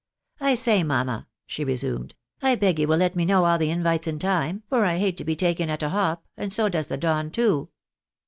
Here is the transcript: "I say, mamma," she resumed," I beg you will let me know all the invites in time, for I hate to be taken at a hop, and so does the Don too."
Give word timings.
"I 0.51 0.55
say, 0.55 0.81
mamma," 0.83 1.27
she 1.45 1.63
resumed," 1.63 2.15
I 2.41 2.55
beg 2.55 2.79
you 2.79 2.87
will 2.87 2.97
let 2.97 3.15
me 3.15 3.23
know 3.23 3.45
all 3.45 3.59
the 3.59 3.69
invites 3.69 4.07
in 4.07 4.17
time, 4.17 4.63
for 4.67 4.83
I 4.83 4.97
hate 4.97 5.15
to 5.17 5.23
be 5.23 5.35
taken 5.35 5.69
at 5.69 5.83
a 5.83 5.89
hop, 5.89 6.25
and 6.35 6.51
so 6.51 6.69
does 6.69 6.87
the 6.87 6.97
Don 6.97 7.29
too." 7.29 7.69